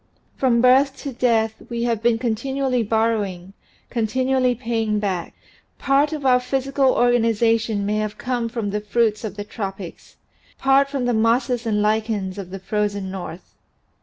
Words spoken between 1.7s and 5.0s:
have been contin ually borrowing, continually paying